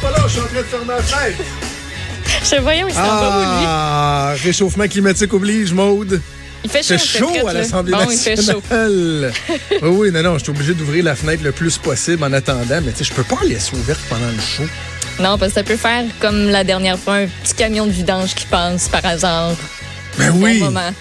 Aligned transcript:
Pas 0.00 0.10
là, 0.10 0.18
je 0.26 0.28
suis 0.32 0.40
en 0.40 0.44
train 0.44 0.58
de 0.58 0.62
faire 0.62 0.84
ma 0.84 0.96
fête. 1.02 1.36
Je 2.44 2.60
voyons, 2.60 2.86
il 2.88 2.94
s'en 2.94 3.02
va 3.02 3.28
où, 3.38 3.40
lui? 3.40 3.64
Ah, 3.66 4.34
réchauffement 4.42 4.86
climatique 4.88 5.32
oblige, 5.34 5.72
Maude. 5.72 6.20
Il 6.64 6.70
fait 6.70 6.82
chaud, 6.82 6.98
chaud 7.34 7.48
à 7.48 7.52
l'Assemblée 7.52 7.92
Bon, 7.92 8.10
il 8.10 8.16
fait 8.16 8.36
chaud. 8.36 8.62
nationale. 8.70 9.32
oui, 9.82 10.10
non, 10.12 10.22
non, 10.22 10.38
je 10.38 10.44
suis 10.44 10.50
obligé 10.50 10.74
d'ouvrir 10.74 11.04
la 11.04 11.14
fenêtre 11.16 11.42
le 11.42 11.52
plus 11.52 11.76
possible 11.78 12.22
en 12.24 12.32
attendant, 12.32 12.80
mais 12.82 12.92
tu 12.92 12.98
sais, 12.98 13.04
je 13.04 13.12
peux 13.12 13.24
pas 13.24 13.36
la 13.42 13.48
laisser 13.48 13.74
ouverte 13.76 14.00
pendant 14.08 14.28
le 14.28 14.38
show. 14.40 14.64
Non, 15.18 15.36
parce 15.38 15.52
que 15.52 15.54
ça 15.56 15.62
peut 15.64 15.76
faire 15.76 16.04
comme 16.20 16.48
la 16.50 16.64
dernière 16.64 16.98
fois, 16.98 17.14
un 17.16 17.26
petit 17.42 17.54
camion 17.54 17.86
de 17.86 17.90
vidange 17.92 18.34
qui 18.34 18.46
passe 18.46 18.88
par 18.88 19.04
hasard. 19.04 19.52
Ben 20.18 20.30
Bon 20.32 20.44
oui. 20.44 20.60
moment. 20.60 20.92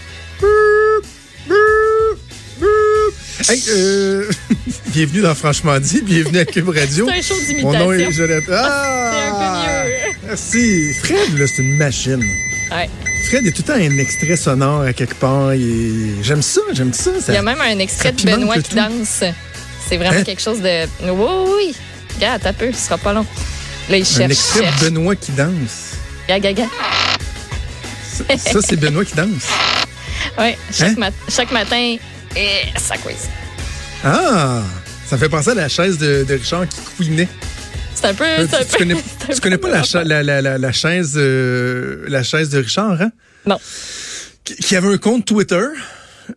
Hey, 3.48 3.62
euh, 3.70 4.30
bienvenue 4.88 5.22
dans 5.22 5.34
Franchement 5.36 5.80
dit, 5.80 6.02
bienvenue 6.02 6.40
à 6.40 6.46
Cube 6.46 6.70
Radio. 6.70 7.08
C'est 7.10 7.18
un 7.18 7.22
show 7.22 7.36
Mon 7.62 7.74
nom 7.74 7.92
est 7.94 7.98
d'imitation. 7.98 8.26
Jonathan. 8.28 8.54
Ah! 8.54 9.12
C'est 9.14 9.30
un 9.30 9.34
peu 9.34 9.88
mieux. 9.88 10.16
Merci. 10.28 10.94
Fred, 11.02 11.48
c'est 11.48 11.62
une 11.62 11.78
machine. 11.78 12.24
Ouais. 12.72 12.90
Fred, 13.26 13.42
il 13.44 13.46
y 13.46 13.50
a 13.50 13.52
tout 13.52 13.64
le 13.66 13.74
temps 13.74 13.74
un 13.80 13.98
extrait 13.98 14.36
sonore 14.36 14.82
à 14.82 14.94
quelque 14.94 15.16
part. 15.16 15.52
J'aime 16.22 16.42
ça, 16.42 16.62
j'aime 16.74 16.94
ça. 16.94 17.12
ça- 17.20 17.32
Il 17.32 17.36
y 17.36 17.38
a 17.38 17.42
même 17.42 17.62
un 17.62 17.80
extrait 17.80 18.12
de 18.12 18.22
Benoît 18.24 18.56
qui 18.58 18.64
tout. 18.70 18.76
danse. 18.76 19.24
C'est 19.88 19.98
vraiment 19.98 20.18
Hein? 20.20 20.24
quelque 20.24 20.42
chose 20.42 20.60
de. 20.62 20.86
Oui, 21.04 21.10
oui, 21.12 21.54
oui. 21.58 21.76
Regarde, 22.16 22.42
t'as 22.44 22.54
peu, 22.54 22.72
ce 22.72 22.78
sera 22.86 22.98
pas 22.98 23.14
long. 23.14 23.26
Là, 23.90 23.98
il 23.98 24.02
un 24.02 24.06
cherche. 24.06 24.32
extrait 24.32 24.64
cherche. 24.64 24.80
de 24.82 24.86
Benoît 24.90 25.16
qui 25.16 25.32
danse. 25.32 25.94
Gaga, 26.28 26.52
gaga. 26.54 26.70
Ça, 28.12 28.24
ça, 28.38 28.60
c'est 28.62 28.76
Benoît 28.76 29.06
qui 29.06 29.16
danse. 29.16 29.48
Chaque, 30.72 30.90
Hein? 30.90 30.96
mat- 30.98 31.14
chaque 31.30 31.52
matin, 31.52 31.96
et 32.36 32.78
ça. 32.78 32.96
Ah! 34.04 34.62
Ça 35.08 35.16
me 35.16 35.22
fait 35.22 35.30
penser 35.30 35.50
à 35.52 35.56
la 35.56 35.70
chaise 35.70 35.98
de, 35.98 36.24
de 36.24 36.34
Richard 36.36 36.68
qui 36.68 36.80
couinait. 36.98 37.28
C'est 37.96 38.06
un 38.06 38.14
peu. 38.14 38.24
Euh, 38.24 38.44
un 38.46 38.64
tu, 38.64 38.78
connais, 38.78 38.96
c'est 38.96 39.32
un 39.32 39.36
tu 39.36 39.42
connais 39.42 39.58
peu 39.58 39.68
pas 39.70 39.74
la, 39.74 39.78
mon 39.80 39.84
cha- 39.84 40.04
la, 40.04 40.24
la, 40.24 40.42
la, 40.42 40.58
la 40.58 40.72
chaise, 40.72 41.14
euh, 41.18 42.06
la 42.08 42.24
chaise 42.24 42.50
de 42.50 42.60
Richard, 42.60 43.02
hein? 43.02 43.12
Non. 43.46 43.58
Qui, 44.44 44.56
qui 44.56 44.76
avait 44.76 44.88
un 44.94 44.98
compte 44.98 45.26
Twitter. 45.26 45.60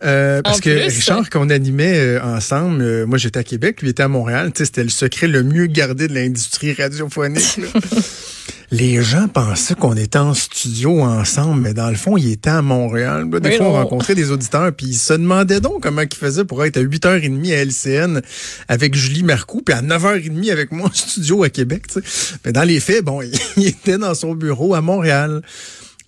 euh, 0.03 0.41
parce 0.43 0.57
En 0.57 0.61
que 0.61 0.71
plus, 0.71 0.97
Richard, 0.97 1.29
quand 1.31 1.47
on 1.47 1.51
animait 1.51 2.19
ensemble, 2.21 3.05
moi 3.06 3.19
j'étais 3.19 3.39
à 3.41 3.45
Québec, 3.45 3.83
lui 3.83 3.91
était 3.91 4.03
à 4.03 4.09
Montréal, 4.09 4.51
c'était 4.56 4.83
le 4.83 4.89
secret 4.91 5.29
le 5.29 5.43
mieux 5.43 5.67
gardé 5.67 6.09
de 6.09 6.15
l'industrie 6.15 6.73
radiophonique. 6.73 7.61
Les 8.73 9.03
gens 9.03 9.28
pensaient 9.28 9.75
qu'on 9.75 9.95
était 9.98 10.19
en 10.19 10.33
studio 10.33 11.03
ensemble, 11.03 11.61
mais 11.61 11.75
dans 11.75 11.91
le 11.91 11.95
fond, 11.95 12.17
ils 12.17 12.33
étaient 12.33 12.48
à 12.48 12.62
Montréal. 12.62 13.28
Là, 13.31 13.39
des 13.39 13.51
Mais 13.51 13.56
fois, 13.59 13.67
on 13.67 13.73
rencontrait 13.73 14.15
des 14.15 14.31
auditeurs, 14.31 14.73
puis 14.73 14.87
ils 14.87 14.97
se 14.97 15.12
demandaient 15.12 15.61
donc 15.61 15.83
comment 15.83 16.01
ils 16.01 16.17
faisaient 16.17 16.47
pour 16.47 16.65
être 16.65 16.78
à 16.78 16.81
8h30 16.81 17.53
à 17.53 17.65
LCN 17.65 18.23
avec 18.69 18.95
Julie 18.95 19.25
Marcoux, 19.25 19.61
puis 19.61 19.75
à 19.75 19.83
9h30 19.83 20.50
avec 20.50 20.73
moi 20.73 20.89
en 20.89 20.93
studio 20.95 21.43
à 21.43 21.50
Québec. 21.50 21.87
tu 21.87 22.00
sais. 22.00 22.34
Mais 22.47 22.53
dans 22.53 22.62
les 22.62 22.81
faits, 22.81 23.05
bon, 23.05 23.20
il 23.59 23.67
était 23.67 23.98
dans 23.98 24.15
son 24.15 24.34
bureau 24.34 24.75
à 24.75 24.81
Montréal. 24.81 25.43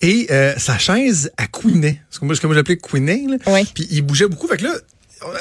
Et 0.01 0.29
euh, 0.31 0.55
sa 0.57 0.79
chaise, 0.79 1.33
elle 1.37 1.48
couinait. 1.48 2.01
Ce 2.11 2.19
que 2.19 2.25
moi, 2.25 2.35
ce 2.35 2.41
que 2.41 2.47
moi 2.47 2.57
j'appelais 2.57 2.79
couiner. 2.79 3.27
là. 3.29 3.52
Ouais. 3.52 3.64
Puis 3.75 3.86
il 3.91 4.01
bougeait 4.01 4.27
beaucoup. 4.27 4.48
Fait 4.48 4.57
que 4.57 4.64
là, 4.64 4.75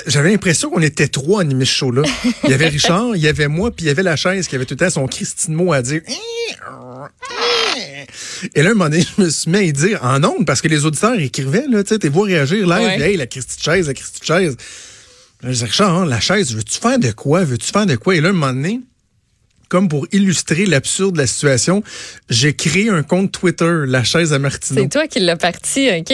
j'avais 0.07 0.29
l'impression 0.29 0.69
qu'on 0.69 0.81
était 0.81 1.07
trois 1.07 1.39
à 1.39 1.41
animer 1.41 1.65
ce 1.65 1.71
show-là. 1.71 2.03
Il 2.43 2.49
y 2.49 2.53
avait 2.53 2.67
Richard, 2.67 3.15
il 3.15 3.21
y 3.21 3.27
avait 3.27 3.47
moi, 3.47 3.71
puis 3.71 3.85
il 3.85 3.87
y 3.87 3.91
avait 3.91 4.03
la 4.03 4.15
chaise 4.15 4.47
qui 4.47 4.55
avait 4.55 4.65
tout 4.65 4.75
le 4.75 4.85
temps 4.85 4.89
son 4.89 5.07
Christine 5.07 5.53
mot 5.53 5.73
à 5.73 5.81
dire. 5.81 6.01
Et 8.55 8.61
là, 8.61 8.69
un 8.71 8.73
moment 8.73 8.89
donné, 8.89 9.03
je 9.17 9.21
me 9.23 9.29
suis 9.29 9.49
mis 9.49 9.57
à 9.57 9.61
y 9.63 9.73
dire 9.73 9.99
en 10.03 10.23
ondes, 10.23 10.45
parce 10.45 10.61
que 10.61 10.67
les 10.67 10.85
auditeurs 10.85 11.17
écrivaient, 11.19 11.65
là, 11.69 11.83
tu 11.83 11.89
sais, 11.89 11.99
t'es 11.99 12.09
voir 12.09 12.25
réagir 12.25 12.67
live, 12.67 12.99
Ouais. 12.99 13.11
hey, 13.11 13.17
la 13.17 13.27
Christie 13.27 13.57
de 13.57 13.63
chaise, 13.63 13.87
la 13.87 13.93
Christie 13.93 14.19
de 14.19 14.25
chaise. 14.25 14.57
Je 15.43 15.49
disais, 15.49 15.65
Richard, 15.65 15.95
hein, 15.95 16.05
la 16.05 16.19
chaise, 16.19 16.53
veux-tu 16.55 16.79
faire 16.79 16.99
de 16.99 17.11
quoi? 17.11 17.43
Veux-tu 17.43 17.71
faire 17.71 17.85
de 17.85 17.95
quoi? 17.95 18.15
Et 18.15 18.21
là, 18.21 18.29
un 18.29 18.33
moment 18.33 18.53
donné, 18.53 18.79
comme 19.69 19.89
pour 19.89 20.05
illustrer 20.11 20.65
l'absurde 20.67 21.15
de 21.15 21.17
la 21.17 21.27
situation, 21.27 21.83
j'ai 22.29 22.53
créé 22.53 22.89
un 22.89 23.01
compte 23.01 23.31
Twitter, 23.31 23.85
la 23.87 24.03
chaise 24.03 24.31
à 24.31 24.39
Martineau. 24.39 24.83
C'est 24.83 24.89
toi 24.89 25.07
qui 25.07 25.19
l'as 25.19 25.35
parti, 25.35 25.89
OK? 25.99 26.13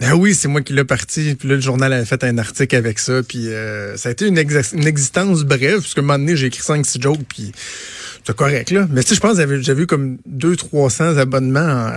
Ah 0.00 0.16
oui, 0.16 0.34
c'est 0.34 0.48
moi 0.48 0.60
qui 0.62 0.72
l'ai 0.74 0.84
parti. 0.84 1.34
Puis 1.34 1.48
là, 1.48 1.56
le 1.56 1.60
journal 1.60 1.92
avait 1.92 2.04
fait 2.04 2.22
un 2.24 2.38
article 2.38 2.76
avec 2.76 3.00
ça. 3.00 3.22
Puis 3.24 3.48
euh, 3.48 3.96
ça 3.96 4.10
a 4.10 4.12
été 4.12 4.26
une, 4.28 4.38
une 4.38 4.86
existence 4.86 5.42
brève, 5.42 5.80
puisque 5.80 5.98
un 5.98 6.02
moment 6.02 6.18
donné, 6.18 6.36
j'ai 6.36 6.46
écrit 6.46 6.62
5-6 6.62 7.02
jokes, 7.02 7.18
puis 7.28 7.50
c'est 8.30 8.36
correct, 8.36 8.70
là. 8.70 8.86
Mais 8.90 9.02
tu 9.02 9.08
sais, 9.08 9.14
je 9.16 9.20
pense 9.20 9.36
que 9.36 9.60
j'avais 9.60 9.82
eu 9.82 9.86
comme 9.86 10.18
200-300 10.28 11.18
abonnements 11.18 11.90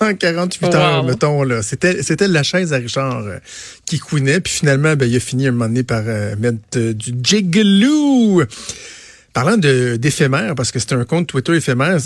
en, 0.00 0.06
en 0.10 0.14
48 0.14 0.74
heures, 0.74 1.04
mettons, 1.04 1.42
là. 1.42 1.60
C'était 1.62 2.04
c'était 2.04 2.28
la 2.28 2.44
chaise 2.44 2.72
à 2.72 2.76
Richard 2.76 3.24
euh, 3.26 3.38
qui 3.84 3.98
couinait. 3.98 4.40
Puis 4.40 4.52
finalement, 4.52 4.94
ben, 4.94 5.10
il 5.10 5.16
a 5.16 5.20
fini 5.20 5.48
un 5.48 5.50
moment 5.50 5.66
donné 5.66 5.82
par 5.82 6.02
euh, 6.06 6.36
mettre 6.38 6.58
euh, 6.76 6.94
du 6.94 7.14
jigaloo. 7.20 8.44
Parlant 9.32 9.56
de 9.56 9.96
d'éphémère, 9.96 10.54
parce 10.54 10.70
que 10.70 10.78
c'est 10.78 10.92
un 10.92 11.04
compte 11.04 11.26
Twitter 11.26 11.56
éphémère, 11.56 11.98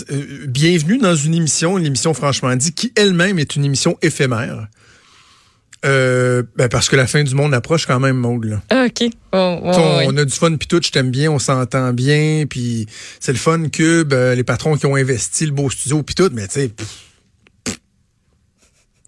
bienvenue 0.47 0.97
dans 0.97 1.15
une 1.15 1.35
émission, 1.35 1.77
l'émission 1.77 2.13
Franchement 2.13 2.53
dit, 2.55 2.73
qui 2.73 2.91
elle-même 2.95 3.37
est 3.37 3.55
une 3.55 3.63
émission 3.63 3.95
éphémère. 4.01 4.67
Euh, 5.83 6.43
ben 6.55 6.69
parce 6.69 6.89
que 6.89 6.95
la 6.95 7.07
fin 7.07 7.23
du 7.23 7.33
monde 7.33 7.53
approche 7.55 7.87
quand 7.87 7.99
même, 7.99 8.15
Maud. 8.17 8.45
Là. 8.45 8.61
Ah, 8.69 8.85
OK. 8.85 9.09
Oh, 9.31 9.59
oh, 9.63 9.71
Tu 9.73 9.79
on, 9.79 9.97
oui. 9.97 10.05
on 10.09 10.17
a 10.17 10.25
du 10.25 10.33
fun, 10.33 10.55
puis 10.55 10.67
tout, 10.67 10.79
je 10.83 10.91
t'aime 10.91 11.09
bien, 11.09 11.31
on 11.31 11.39
s'entend 11.39 11.91
bien, 11.93 12.45
puis 12.47 12.85
c'est 13.19 13.31
le 13.31 13.39
fun 13.39 13.67
Cube, 13.69 14.13
euh, 14.13 14.35
les 14.35 14.43
patrons 14.43 14.75
qui 14.75 14.85
ont 14.85 14.95
investi 14.95 15.45
le 15.45 15.51
beau 15.51 15.69
studio, 15.71 16.03
puis 16.03 16.13
tout, 16.13 16.29
mais 16.33 16.47
tu 16.47 16.53
sais, 16.53 16.71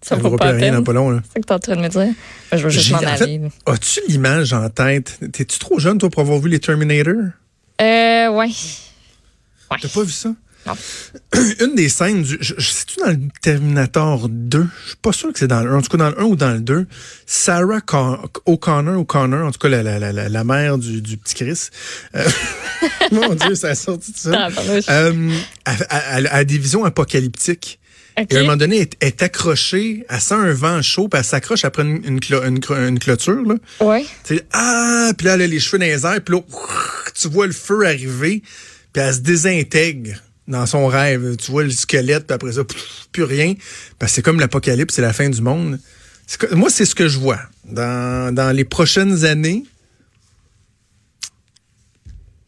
Ça 0.02 0.16
ne 0.16 0.22
vaut 0.22 0.36
pas 0.36 0.50
rien 0.50 0.72
dans 0.72 0.82
pas 0.82 0.92
long. 0.92 1.20
C'est 1.22 1.28
ça 1.34 1.40
que 1.40 1.46
t'es 1.46 1.52
en 1.54 1.58
train 1.60 1.76
de 1.76 1.80
me 1.80 1.88
dire? 1.88 2.14
Je 2.52 2.56
veux 2.58 2.70
juste 2.70 2.90
m'en 2.90 2.98
aller. 2.98 3.40
As-tu 3.66 4.00
l'image 4.08 4.52
en 4.52 4.68
tête? 4.68 5.18
T'es-tu 5.32 5.58
trop 5.60 5.78
jeune, 5.78 5.98
toi, 5.98 6.10
pour 6.10 6.22
avoir 6.22 6.40
vu 6.40 6.48
les 6.48 6.58
Terminator? 6.58 7.14
Euh, 7.80 8.28
ouais. 8.30 8.48
Ouais. 9.70 9.78
T'as 9.80 9.88
pas 9.88 10.02
vu 10.02 10.12
ça? 10.12 10.30
Une 11.60 11.74
des 11.74 11.88
scènes 11.88 12.22
du. 12.22 12.38
Je, 12.40 12.54
je 12.56 12.70
sais-tu 12.70 13.00
dans 13.00 13.10
le 13.10 13.18
Terminator 13.42 14.28
2? 14.28 14.66
Je 14.84 14.88
suis 14.88 14.96
pas 14.96 15.12
sûr 15.12 15.32
que 15.32 15.38
c'est 15.38 15.46
dans 15.48 15.62
le 15.62 15.70
1. 15.70 15.76
En 15.78 15.82
tout 15.82 15.88
cas, 15.90 15.98
dans 15.98 16.10
le 16.10 16.20
1 16.20 16.24
ou 16.24 16.36
dans 16.36 16.52
le 16.52 16.60
2, 16.60 16.86
Sarah 17.26 17.80
Con- 17.80 18.20
O'Connor, 18.46 18.98
O'Connor, 19.00 19.46
en 19.46 19.52
tout 19.52 19.58
cas, 19.58 19.68
la, 19.68 19.82
la, 19.82 19.98
la, 19.98 20.28
la, 20.28 20.44
mère 20.44 20.78
du, 20.78 21.02
du 21.02 21.16
petit 21.16 21.34
Chris. 21.34 21.68
Euh, 22.16 22.24
mon 23.12 23.34
Dieu, 23.34 23.54
ça 23.54 23.68
a 23.68 23.74
sorti 23.74 24.12
de 24.12 24.16
ça. 24.18 24.30
Euh, 24.90 25.30
elle, 25.66 25.86
elle- 25.90 26.06
elle 26.16 26.26
a 26.28 26.44
des 26.44 26.58
visions 26.58 26.84
apocalyptiques. 26.84 27.78
Et 28.16 28.36
à 28.36 28.38
un 28.38 28.42
moment 28.44 28.56
donné, 28.56 28.88
elle 29.00 29.08
est, 29.08 29.22
accrochée, 29.22 30.06
elle 30.08 30.20
sent 30.20 30.34
un 30.34 30.52
vent 30.52 30.80
chaud, 30.82 31.08
puis 31.08 31.18
elle 31.18 31.24
s'accroche 31.24 31.64
après 31.64 31.82
une, 31.82 32.00
une, 32.04 32.20
clo- 32.20 32.46
une 32.46 32.60
cro- 32.60 32.76
une 32.88 33.00
clôture. 33.00 33.42
Là. 33.42 33.56
Ouais. 33.80 34.06
Ah, 34.52 35.10
puis 35.18 35.26
là, 35.26 35.34
elle 35.34 35.42
a 35.42 35.46
les 35.48 35.58
cheveux 35.58 35.80
dans 35.80 35.84
les 35.86 36.06
airs, 36.06 36.20
puis 36.24 36.36
là, 36.36 36.40
tu 37.20 37.28
vois 37.28 37.48
le 37.48 37.52
feu 37.52 37.84
arriver, 37.84 38.40
puis 38.92 39.02
elle 39.02 39.14
se 39.14 39.18
désintègre 39.18 40.12
dans 40.48 40.66
son 40.66 40.86
rêve. 40.86 41.36
Tu 41.36 41.50
vois 41.50 41.64
le 41.64 41.70
squelette, 41.70 42.26
puis 42.26 42.34
après 42.34 42.52
ça, 42.52 42.64
pff, 42.64 43.08
plus 43.12 43.24
rien. 43.24 43.54
Parce 43.98 44.12
que 44.12 44.16
c'est 44.16 44.22
comme 44.22 44.40
l'apocalypse, 44.40 44.94
c'est 44.94 45.02
la 45.02 45.12
fin 45.12 45.28
du 45.28 45.40
monde. 45.42 45.78
Que- 46.38 46.54
moi, 46.54 46.70
c'est 46.70 46.84
ce 46.86 46.94
que 46.94 47.08
je 47.08 47.18
vois. 47.18 47.40
Dans, 47.64 48.34
dans 48.34 48.50
les 48.54 48.64
prochaines 48.64 49.24
années, 49.24 49.64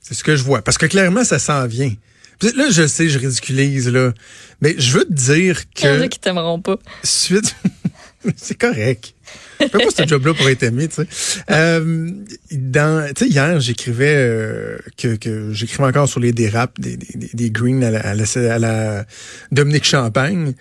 c'est 0.01 0.15
ce 0.15 0.25
que 0.25 0.37
je 0.37 0.43
vois. 0.43 0.63
Parce 0.63 0.79
que 0.79 0.87
clairement, 0.87 1.25
ça 1.25 1.39
s'en 1.39 1.67
vient. 1.67 1.93
Puis 2.39 2.53
Là, 2.55 2.69
je 2.71 2.87
sais, 2.87 3.09
je 3.09 3.19
ridiculise, 3.19 3.89
là. 3.89 4.13
Mais 4.61 4.75
je 4.79 4.93
veux 4.93 5.05
te 5.05 5.13
dire 5.13 5.61
Il 5.79 5.85
y 5.85 5.89
en 5.89 5.97
que 5.99 6.03
a 6.03 6.09
qui 6.09 6.19
t'aimeront 6.21 6.61
pas. 6.61 6.77
suite. 7.03 7.57
c'est 8.37 8.57
correct. 8.59 9.15
Je 9.61 9.67
fais 9.67 9.79
pas 9.79 9.91
ce 9.97 10.07
job-là 10.07 10.35
pour 10.35 10.49
être 10.49 10.63
aimé, 10.63 10.89
tu 10.89 10.97
sais. 10.97 11.07
Euh, 11.51 12.11
dans, 12.53 13.13
tu 13.15 13.25
sais, 13.25 13.31
hier, 13.31 13.59
j'écrivais 13.61 14.15
euh, 14.17 14.79
que, 14.97 15.17
que 15.17 15.53
j'écrivais 15.53 15.85
encore 15.85 16.09
sur 16.09 16.21
les 16.21 16.33
dérapes 16.33 16.79
des, 16.81 16.97
des, 16.97 17.29
des- 17.33 17.51
Greens 17.51 17.83
à 17.83 17.91
la, 17.91 18.01
à 18.01 18.15
la, 18.15 18.55
à 18.55 18.59
la 18.59 19.07
Dominique 19.53 19.85
Champagne. 19.85 20.55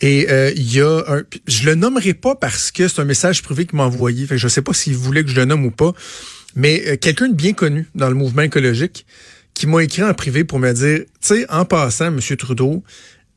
Et 0.00 0.26
euh, 0.30 0.52
il 0.54 0.72
y 0.74 0.80
a 0.80 1.02
un, 1.08 1.22
je 1.46 1.64
le 1.64 1.74
nommerai 1.74 2.12
pas 2.14 2.34
parce 2.34 2.70
que 2.70 2.86
c'est 2.86 3.00
un 3.00 3.04
message 3.06 3.42
privé 3.42 3.64
qu'il 3.64 3.76
m'a 3.76 3.84
envoyé. 3.84 4.26
Fait 4.26 4.34
que 4.34 4.40
je 4.40 4.48
sais 4.48 4.62
pas 4.62 4.74
s'il 4.74 4.94
voulait 4.94 5.24
que 5.24 5.30
je 5.30 5.36
le 5.36 5.46
nomme 5.46 5.64
ou 5.64 5.70
pas. 5.70 5.92
Mais 6.54 6.82
euh, 6.86 6.96
quelqu'un 6.96 7.28
de 7.28 7.34
bien 7.34 7.52
connu 7.54 7.86
dans 7.94 8.08
le 8.08 8.14
mouvement 8.14 8.42
écologique 8.42 9.06
qui 9.54 9.66
m'a 9.66 9.82
écrit 9.82 10.02
en 10.02 10.12
privé 10.12 10.44
pour 10.44 10.58
me 10.58 10.70
dire, 10.72 10.98
tu 10.98 11.06
sais, 11.20 11.46
en 11.50 11.64
passant, 11.64 12.10
Monsieur 12.10 12.36
Trudeau, 12.36 12.84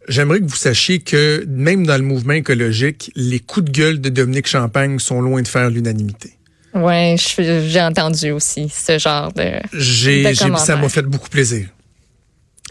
J'aimerais 0.08 0.40
que 0.40 0.46
vous 0.46 0.56
sachiez 0.56 1.00
que 1.00 1.46
même 1.48 1.86
dans 1.86 1.98
le 1.98 2.04
mouvement 2.04 2.34
écologique, 2.34 3.12
les 3.16 3.40
coups 3.40 3.66
de 3.66 3.72
gueule 3.72 4.02
de 4.02 4.10
Dominique 4.10 4.48
Champagne 4.48 4.98
sont 5.00 5.22
loin 5.22 5.42
de 5.42 5.48
faire 5.48 5.70
l'unanimité. 5.70 6.34
Ouais, 6.74 7.16
je- 7.18 7.66
j'ai 7.68 7.82
entendu 7.82 8.32
aussi 8.32 8.70
ce 8.70 8.98
genre 8.98 9.32
de. 9.34 9.52
J'ai, 9.74 10.24
ça 10.60 10.76
m'a 10.78 10.90
fait 10.90 11.02
beaucoup 11.04 11.30
plaisir. 11.30 11.68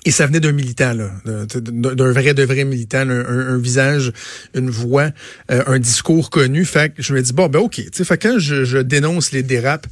Et 0.05 0.11
ça 0.13 0.27
venait 0.27 0.41
d'un 0.41 0.53
militant, 0.53 0.95
là, 0.95 1.11
d'un 1.45 2.13
vrai, 2.13 2.33
de 2.33 2.45
vrai 2.45 2.65
militant, 2.65 2.99
un, 3.01 3.11
un- 3.11 3.55
un 3.55 3.59
visage, 3.59 4.13
une 4.55 4.71
voix, 4.71 5.11
euh, 5.51 5.63
un 5.67 5.79
discours 5.81 6.31
connu. 6.31 6.65
Fait 6.65 6.95
que 6.95 7.03
je 7.03 7.13
me 7.13 7.21
dis, 7.21 7.33
bon, 7.33 7.49
ben 7.49 7.59
OK. 7.59 7.75
Tu 7.75 7.89
sais, 7.93 8.05
fait 8.05 8.17
que 8.17 8.29
quand 8.29 8.39
je, 8.39 8.65
je 8.65 8.79
dénonce 8.79 9.33
les 9.33 9.43
dérapes 9.43 9.87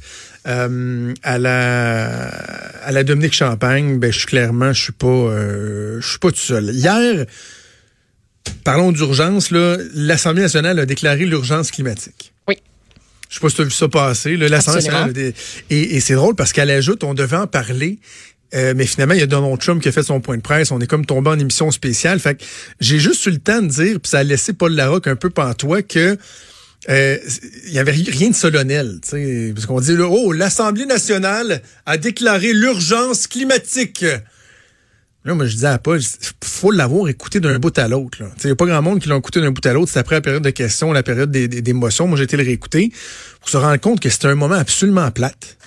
euh, 0.47 1.13
à 1.23 1.37
la 1.37 2.27
à 2.83 2.91
la 2.91 3.03
Dominique 3.03 3.33
Champagne, 3.33 3.99
ben 3.99 4.11
je 4.11 4.19
suis 4.19 4.27
clairement, 4.27 4.71
je 4.73 4.81
suis 4.83 4.93
pas 4.93 5.07
euh, 5.07 5.99
je 6.01 6.07
suis 6.07 6.19
pas 6.19 6.31
tout 6.31 6.37
seul. 6.37 6.69
Hier, 6.73 7.25
parlons 8.63 8.91
d'urgence, 8.91 9.51
là, 9.51 9.77
l'Assemblée 9.93 10.43
nationale 10.43 10.79
a 10.79 10.85
déclaré 10.85 11.25
l'urgence 11.25 11.71
climatique. 11.71 12.33
Oui. 12.47 12.55
Je 13.29 13.35
sais 13.35 13.41
pas 13.41 13.49
si 13.49 13.55
tu 13.55 13.61
as 13.61 13.65
vu 13.65 13.71
ça 13.71 13.89
passer. 13.89 14.37
L'Assemblée 14.37 14.83
nationale 14.83 15.13
a 15.15 15.19
Et, 15.69 15.95
et 15.95 15.99
c'est 15.99 16.15
drôle 16.15 16.35
parce 16.35 16.53
qu'à 16.53 16.63
l'ajoute, 16.65 17.03
on 17.03 17.13
devait 17.13 17.35
en 17.37 17.47
parler. 17.47 17.99
euh, 18.53 18.73
mais 18.75 18.85
finalement, 18.85 19.13
il 19.13 19.19
y 19.19 19.23
a 19.23 19.27
Donald 19.27 19.59
Trump 19.59 19.81
qui 19.81 19.89
a 19.89 19.91
fait 19.91 20.03
son 20.03 20.21
point 20.21 20.37
de 20.37 20.41
presse. 20.41 20.71
On 20.71 20.79
est 20.79 20.87
comme 20.87 21.05
tombé 21.05 21.29
en 21.29 21.37
émission 21.37 21.69
spéciale. 21.71 22.19
Fait 22.19 22.41
j'ai 22.79 22.99
juste 22.99 23.25
eu 23.25 23.31
le 23.31 23.39
temps 23.39 23.61
de 23.61 23.67
dire, 23.67 23.99
puis 23.99 24.09
ça 24.09 24.19
a 24.19 24.23
laissé 24.23 24.53
Paul 24.53 24.73
Larocque 24.73 25.07
un 25.07 25.17
peu 25.17 25.29
pantois, 25.29 25.81
que 25.81 26.17
euh, 26.89 27.17
il 27.65 27.73
y 27.73 27.79
avait 27.79 27.91
ri- 27.91 28.09
rien 28.09 28.29
de 28.29 28.35
solennel. 28.35 28.99
tu 29.03 29.09
sais, 29.09 29.51
Parce 29.53 29.65
qu'on 29.65 29.79
dit, 29.81 29.95
là, 29.95 30.07
oh, 30.09 30.31
l'Assemblée 30.31 30.85
nationale 30.85 31.61
a 31.85 31.97
déclaré 31.97 32.53
l'urgence 32.53 33.27
climatique. 33.27 34.05
Là, 35.25 35.33
moi, 35.33 35.45
je 35.45 35.53
disais 35.55 35.67
à 35.67 35.77
Paul, 35.79 35.99
faut 36.43 36.71
l'avoir 36.71 37.09
écouté 37.09 37.41
d'un 37.41 37.59
bout 37.59 37.77
à 37.77 37.87
l'autre. 37.89 38.19
Il 38.41 38.45
n'y 38.45 38.51
a 38.51 38.55
pas 38.55 38.65
grand 38.65 38.81
monde 38.81 39.01
qui 39.01 39.09
l'a 39.09 39.17
écouté 39.17 39.41
d'un 39.41 39.51
bout 39.51 39.65
à 39.65 39.73
l'autre. 39.73 39.91
C'est 39.91 39.99
après 39.99 40.15
la 40.15 40.21
période 40.21 40.43
de 40.43 40.49
questions, 40.51 40.93
la 40.93 41.03
période 41.03 41.29
des, 41.29 41.49
des, 41.49 41.61
d'émotions. 41.61 42.07
Moi, 42.07 42.17
j'ai 42.17 42.23
été 42.23 42.37
le 42.37 42.43
réécouter 42.43 42.91
pour 43.41 43.49
se 43.49 43.57
rendre 43.57 43.77
compte 43.81 43.99
que 43.99 44.09
c'était 44.09 44.27
un 44.27 44.35
moment 44.35 44.55
absolument 44.55 45.11
plate. 45.11 45.57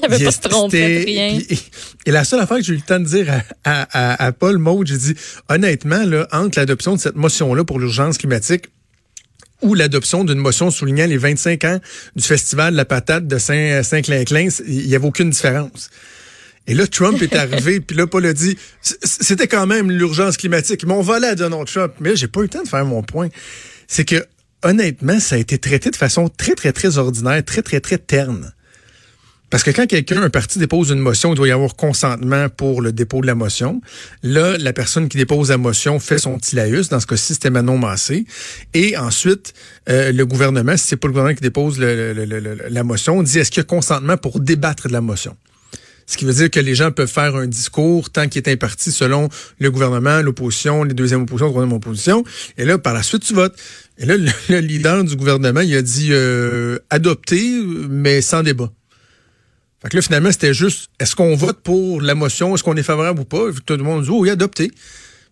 Il 0.00 0.06
avait 0.06 0.24
pas 0.24 0.30
se 0.32 0.40
de 0.40 1.04
rien. 1.04 1.38
Et, 1.50 1.58
et 2.06 2.10
la 2.12 2.24
seule 2.24 2.40
affaire 2.40 2.56
que 2.58 2.62
j'ai 2.64 2.72
eu 2.72 2.76
le 2.76 2.82
temps 2.82 3.00
de 3.00 3.04
dire 3.04 3.32
à, 3.32 3.42
à, 3.82 4.14
à, 4.22 4.26
à 4.26 4.32
Paul 4.32 4.58
Maud, 4.58 4.86
j'ai 4.86 4.96
dit, 4.96 5.14
honnêtement, 5.48 6.04
là, 6.04 6.26
entre 6.32 6.58
l'adoption 6.58 6.94
de 6.96 7.00
cette 7.00 7.16
motion-là 7.16 7.64
pour 7.64 7.78
l'urgence 7.80 8.16
climatique 8.18 8.66
ou 9.62 9.74
l'adoption 9.74 10.24
d'une 10.24 10.38
motion 10.38 10.70
soulignant 10.70 11.06
les 11.06 11.16
25 11.16 11.64
ans 11.64 11.80
du 12.16 12.22
Festival 12.22 12.72
de 12.72 12.76
la 12.76 12.84
patate 12.84 13.26
de 13.26 13.38
Saint- 13.38 13.82
Saint-Clinclin, 13.82 14.48
il 14.66 14.86
n'y 14.86 14.94
avait 14.94 15.06
aucune 15.06 15.30
différence. 15.30 15.90
Et 16.66 16.74
là, 16.74 16.86
Trump 16.86 17.20
est 17.22 17.34
arrivé, 17.34 17.80
puis 17.86 17.96
là, 17.96 18.06
Paul 18.06 18.26
a 18.26 18.32
dit, 18.32 18.56
c'était 18.82 19.48
quand 19.48 19.66
même 19.66 19.90
l'urgence 19.90 20.36
climatique. 20.36 20.84
Mais 20.86 20.92
on 20.92 21.00
va 21.02 21.16
à 21.26 21.34
Donald 21.34 21.66
Trump. 21.66 21.94
Mais 22.00 22.10
là, 22.10 22.14
j'ai 22.14 22.28
pas 22.28 22.40
eu 22.40 22.44
le 22.44 22.48
temps 22.50 22.62
de 22.62 22.68
faire 22.68 22.84
mon 22.84 23.02
point. 23.02 23.28
C'est 23.88 24.04
que, 24.04 24.24
honnêtement, 24.62 25.18
ça 25.18 25.36
a 25.36 25.38
été 25.38 25.58
traité 25.58 25.90
de 25.90 25.96
façon 25.96 26.28
très, 26.28 26.54
très, 26.54 26.72
très 26.72 26.98
ordinaire, 26.98 27.42
très, 27.44 27.62
très, 27.62 27.80
très 27.80 27.98
terne. 27.98 28.52
Parce 29.50 29.62
que 29.62 29.70
quand 29.70 29.86
quelqu'un, 29.86 30.22
un 30.22 30.28
parti 30.28 30.58
dépose 30.58 30.90
une 30.90 30.98
motion, 30.98 31.32
il 31.32 31.36
doit 31.36 31.48
y 31.48 31.52
avoir 31.52 31.74
consentement 31.74 32.48
pour 32.50 32.82
le 32.82 32.92
dépôt 32.92 33.22
de 33.22 33.26
la 33.26 33.34
motion. 33.34 33.80
Là, 34.22 34.58
la 34.58 34.72
personne 34.74 35.08
qui 35.08 35.16
dépose 35.16 35.48
la 35.48 35.56
motion 35.56 35.98
fait 36.00 36.18
son 36.18 36.38
petit. 36.38 36.56
Dans 36.90 37.00
ce 37.00 37.06
cas-ci, 37.06 37.34
c'était 37.34 37.50
Manon 37.50 37.78
Massé. 37.78 38.26
Et 38.74 38.96
ensuite, 38.96 39.54
euh, 39.88 40.12
le 40.12 40.26
gouvernement, 40.26 40.76
si 40.76 40.88
c'est 40.88 40.96
pas 40.96 41.08
le 41.08 41.12
gouvernement 41.12 41.34
qui 41.34 41.42
dépose 41.42 41.78
la 41.78 42.84
motion, 42.84 43.22
dit 43.22 43.38
est-ce 43.38 43.50
qu'il 43.50 43.60
y 43.60 43.62
a 43.62 43.64
consentement 43.64 44.16
pour 44.16 44.40
débattre 44.40 44.88
de 44.88 44.92
la 44.92 45.00
motion? 45.00 45.36
Ce 46.06 46.16
qui 46.16 46.24
veut 46.24 46.32
dire 46.32 46.50
que 46.50 46.60
les 46.60 46.74
gens 46.74 46.90
peuvent 46.90 47.06
faire 47.06 47.36
un 47.36 47.46
discours 47.46 48.10
tant 48.10 48.28
qu'il 48.28 48.42
est 48.42 48.50
imparti 48.50 48.92
selon 48.92 49.28
le 49.58 49.70
gouvernement, 49.70 50.22
l'opposition, 50.22 50.82
les 50.82 50.94
deuxièmes 50.94 51.22
oppositions, 51.22 51.50
troisième 51.50 51.74
opposition. 51.74 52.24
Et 52.56 52.64
là, 52.64 52.78
par 52.78 52.94
la 52.94 53.02
suite, 53.02 53.24
tu 53.24 53.34
votes. 53.34 53.54
Et 53.98 54.06
là, 54.06 54.16
le, 54.16 54.30
le 54.48 54.58
leader 54.60 55.04
du 55.04 55.16
gouvernement, 55.16 55.60
il 55.60 55.76
a 55.76 55.82
dit 55.82 56.08
euh, 56.10 56.78
adopter, 56.88 57.60
mais 57.90 58.22
sans 58.22 58.42
débat. 58.42 58.72
Fait 59.82 59.90
que 59.90 59.96
là, 59.96 60.02
finalement, 60.02 60.32
c'était 60.32 60.54
juste, 60.54 60.90
est-ce 60.98 61.14
qu'on 61.14 61.36
vote 61.36 61.60
pour 61.62 62.00
la 62.00 62.14
motion, 62.14 62.54
est-ce 62.54 62.64
qu'on 62.64 62.76
est 62.76 62.82
favorable 62.82 63.20
ou 63.20 63.24
pas? 63.24 63.46
Tout 63.64 63.76
le 63.76 63.84
monde 63.84 64.02
dit, 64.02 64.10
oh, 64.10 64.20
oui, 64.20 64.30
adopté. 64.30 64.72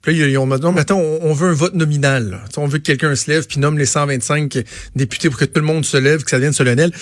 Puis 0.02 0.16
là, 0.16 0.28
ils 0.28 0.38
ont 0.38 0.46
dit, 0.46 0.62
non, 0.62 0.70
mais 0.70 0.82
attends, 0.82 1.00
on, 1.00 1.32
veut 1.32 1.48
un 1.48 1.52
vote 1.52 1.74
nominal. 1.74 2.30
là. 2.30 2.44
On 2.56 2.68
veut 2.68 2.78
que 2.78 2.84
quelqu'un 2.84 3.16
se 3.16 3.28
lève 3.28 3.46
puis 3.46 3.58
nomme 3.58 3.76
les 3.76 3.86
125 3.86 4.56
députés 4.94 5.30
pour 5.30 5.38
que 5.38 5.44
tout 5.44 5.60
le 5.60 5.66
monde 5.66 5.84
se 5.84 5.96
lève, 5.96 6.22
que 6.22 6.30
ça 6.30 6.36
devienne 6.36 6.52
solennel. 6.52 6.92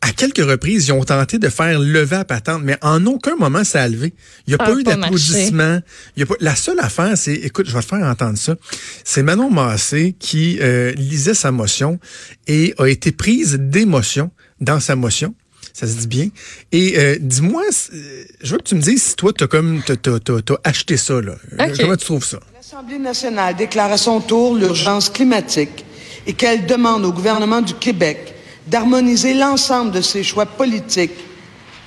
À 0.00 0.10
quelques 0.12 0.44
reprises, 0.44 0.88
ils 0.88 0.92
ont 0.92 1.04
tenté 1.04 1.38
de 1.38 1.48
faire 1.48 1.78
lever 1.78 2.16
à 2.16 2.24
patente, 2.24 2.62
mais 2.64 2.76
en 2.82 3.04
aucun 3.06 3.36
moment 3.36 3.64
ça 3.64 3.82
a 3.82 3.88
levé. 3.88 4.14
Il 4.46 4.50
n'y 4.50 4.54
a 4.54 4.58
Ça 4.58 4.64
pas 4.64 4.76
a 4.76 4.80
eu 4.80 4.82
d'applaudissements. 4.82 5.80
A 6.20 6.26
pas... 6.26 6.34
La 6.40 6.54
seule 6.56 6.78
affaire, 6.80 7.16
c'est, 7.16 7.34
écoute, 7.34 7.68
je 7.68 7.74
vais 7.74 7.82
te 7.82 7.86
faire 7.86 8.04
entendre 8.04 8.38
ça. 8.38 8.56
C'est 9.04 9.22
Manon 9.22 9.50
Massé 9.50 10.14
qui 10.18 10.58
euh, 10.60 10.92
lisait 10.92 11.34
sa 11.34 11.50
motion 11.50 11.98
et 12.46 12.74
a 12.78 12.86
été 12.86 13.12
prise 13.12 13.54
d'émotion 13.54 14.30
dans 14.60 14.80
sa 14.80 14.96
motion. 14.96 15.34
Ça 15.72 15.86
se 15.86 15.94
dit 15.96 16.06
bien. 16.06 16.28
Et 16.72 16.98
euh, 16.98 17.16
dis-moi, 17.20 17.62
euh, 17.92 18.24
je 18.42 18.52
veux 18.52 18.58
que 18.58 18.64
tu 18.64 18.74
me 18.74 18.80
dises 18.82 19.02
si 19.02 19.14
toi, 19.16 19.32
t'as 19.36 19.46
comme 19.46 19.82
t'as, 19.86 19.96
t'as, 19.96 20.18
t'as- 20.18 20.42
t'as 20.42 20.56
acheté 20.64 20.96
ça. 20.96 21.20
Là. 21.20 21.34
Comment 21.78 21.96
tu 21.96 22.04
trouves 22.04 22.24
ça? 22.24 22.40
L'Assemblée 22.54 22.98
nationale 22.98 23.56
déclare 23.56 23.90
à 23.92 23.96
son 23.96 24.20
tour 24.20 24.54
l'urgence 24.56 25.08
climatique 25.10 25.84
et 26.26 26.32
qu'elle 26.34 26.66
demande 26.66 27.04
au 27.04 27.12
gouvernement 27.12 27.62
du 27.62 27.74
Québec 27.74 28.34
d'harmoniser 28.66 29.34
l'ensemble 29.34 29.92
de 29.92 30.00
ses 30.00 30.22
choix 30.22 30.44
politiques 30.46 31.12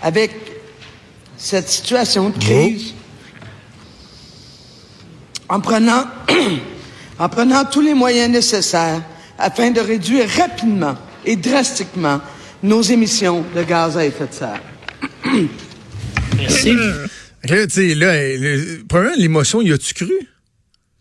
avec 0.01 0.31
cette 1.37 1.69
situation 1.69 2.29
de 2.29 2.37
crise 2.39 2.93
en 5.49 5.59
prenant, 5.59 6.05
en 7.19 7.29
prenant 7.29 7.65
tous 7.65 7.81
les 7.81 7.93
moyens 7.93 8.31
nécessaires 8.31 9.01
afin 9.37 9.71
de 9.71 9.81
réduire 9.81 10.27
rapidement 10.37 10.95
et 11.25 11.35
drastiquement 11.35 12.21
nos 12.63 12.81
émissions 12.81 13.43
de 13.55 13.63
gaz 13.63 13.97
à 13.97 14.05
effet 14.05 14.27
de 14.27 14.33
serre. 14.33 14.61
Merci. 16.37 16.73
Là, 17.43 17.65
tu 17.67 17.73
sais, 17.73 17.95
là, 17.95 18.13
elle- 18.13 18.41
le- 18.41 18.83
premièrement, 18.87 19.15
l'émotion, 19.17 19.61
y 19.61 19.71
a-tu 19.71 19.93
cru? 19.93 20.11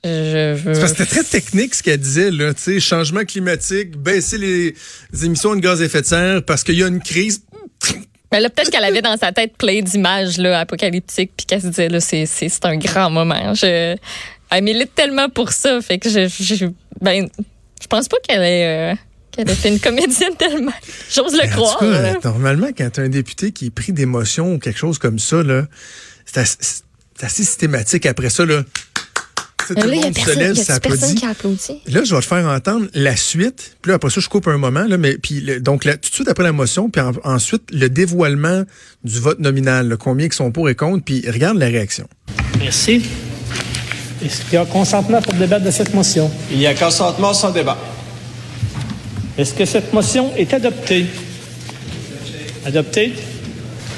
Je 0.03 0.55
veux. 0.55 0.75
C'est 0.75 0.81
parce 0.81 0.93
que 0.93 0.99
c'était 1.05 1.11
très 1.11 1.25
technique 1.25 1.75
ce 1.75 1.83
qu'elle 1.83 2.01
disait, 2.01 2.31
là. 2.31 2.55
Tu 2.55 2.63
sais, 2.63 2.81
changement 2.81 3.25
climatique, 3.25 3.97
baisser 3.99 4.39
les, 4.39 4.75
les 5.13 5.25
émissions 5.27 5.55
de 5.55 5.61
gaz 5.61 5.83
à 5.83 5.85
effet 5.85 6.01
de 6.01 6.07
serre 6.07 6.43
parce 6.45 6.65
qu'il 6.65 6.77
y 6.77 6.83
a 6.83 6.89
une 6.89 7.01
crise. 7.03 7.43
Mais 8.33 8.41
là, 8.41 8.49
peut-être 8.49 8.71
qu'elle 8.71 8.85
avait 8.85 9.03
dans 9.03 9.17
sa 9.19 9.33
tête 9.33 9.57
plein 9.59 9.83
d'images 9.83 10.39
là, 10.39 10.61
apocalyptiques, 10.61 11.33
puis 11.37 11.45
qu'elle 11.47 11.61
se 11.61 11.67
disait, 11.67 11.89
là, 11.89 12.01
c'est, 12.01 12.25
c'est, 12.27 12.49
c'est 12.49 12.65
un 12.65 12.77
grand 12.79 13.11
moment. 13.11 13.53
Je, 13.55 13.97
elle 14.51 14.65
milite 14.65 14.95
tellement 14.95 15.29
pour 15.29 15.53
ça, 15.53 15.81
fait 15.83 15.99
que 15.99 16.09
je, 16.09 16.29
je, 16.29 16.67
ben, 17.01 17.29
je 17.83 17.87
pense 17.87 18.09
pas 18.09 18.17
qu'elle 18.27 18.43
ait, 18.43 18.93
euh, 18.93 18.95
qu'elle 19.45 19.51
ait 19.51 19.57
fait 19.59 19.69
une 19.71 19.81
comédienne 19.81 20.35
tellement. 20.39 20.73
J'ose 21.13 21.33
le 21.35 21.49
croire. 21.51 21.79
tout 21.79 21.85
cas, 21.91 22.03
là. 22.03 22.15
normalement, 22.25 22.69
quand 22.77 22.91
tu 22.91 23.01
as 23.01 23.03
un 23.05 23.09
député 23.09 23.53
qui 23.53 23.67
est 23.67 23.71
pris 23.71 23.93
d'émotion 23.93 24.55
ou 24.55 24.59
quelque 24.59 24.79
chose 24.79 24.99
comme 24.99 25.19
ça, 25.19 25.43
là, 25.43 25.67
c'est 26.27 26.39
assez, 26.41 27.43
systématique 27.45 28.07
après 28.07 28.31
ça, 28.31 28.45
là. 28.45 28.63
Tout 29.67 29.75
là, 29.75 29.87
le 29.87 29.95
monde 29.97 30.19
se 30.19 30.31
lève, 30.37 30.55
ça 30.57 30.75
applaudit. 30.75 31.15
qui 31.15 31.25
a 31.27 31.29
applaudi. 31.29 31.81
Là, 31.87 32.03
je 32.03 32.13
vais 32.15 32.21
te 32.21 32.27
faire 32.27 32.45
entendre 32.49 32.87
la 32.93 33.15
suite. 33.15 33.77
Puis 33.83 33.91
là, 33.91 33.97
après 33.97 34.11
ça, 34.11 34.21
je 34.21 34.29
coupe 34.29 34.49
un 34.49 34.57
moment. 34.59 34.83
Là, 34.85 34.97
mais 34.99 35.17
puis 35.17 35.41
le- 35.41 35.61
donc 35.61 35.85
là, 35.85 35.97
tout 35.97 36.09
de 36.11 36.15
suite 36.15 36.29
après 36.29 36.43
la 36.43 36.51
motion, 36.53 36.91
puis 36.91 37.01
en- 37.01 37.13
ensuite 37.23 37.63
le 37.71 37.89
dévoilement 37.89 38.65
du 39.05 39.21
vote 39.21 39.39
nominal, 39.39 39.89
là, 39.89 39.97
combien 39.97 40.29
qui 40.29 40.37
sont 40.37 40.51
pour 40.51 40.69
et 40.69 40.75
contre. 40.75 41.05
Puis 41.05 41.25
regarde 41.31 41.57
la 41.59 41.67
réaction. 41.67 42.09
Merci. 42.59 43.03
Est-ce 44.25 44.41
qu'il 44.43 44.55
y 44.55 44.57
a 44.57 44.65
consentement 44.67 45.23
pour 45.23 45.35
débattre 45.35 45.65
de 45.65 45.71
cette 45.71 45.95
motion? 45.95 46.31
Il 46.51 46.59
y 46.59 46.67
a 46.67 46.75
consentement 46.75 47.33
sans 47.33 47.53
débat. 47.53 47.79
Est-ce 49.39 49.55
que 49.55 49.65
cette 49.65 49.93
motion 49.93 50.33
est 50.37 50.53
adoptée? 50.53 51.07
Adoptée? 52.67 53.13